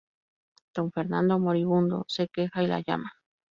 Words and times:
Don 0.75 0.91
Fernando, 0.91 1.37
moribundo, 1.37 2.05
se 2.07 2.27
queja 2.27 2.63
y 2.63 2.65
la 2.65 2.79
llama. 2.81 3.11